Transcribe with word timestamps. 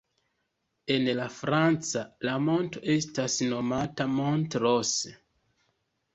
En 0.95 1.03
la 1.19 1.27
franca, 1.33 2.01
la 2.29 2.33
monto 2.47 2.81
estas 2.95 3.37
nomata 3.53 4.09
"Mont 4.17 4.61
Rose". 4.67 5.15